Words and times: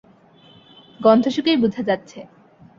গন্ধ 0.99 1.23
শুঁকেই 1.27 1.57
বোঝা 1.57 1.81
যাচ্ছে। 1.83 2.19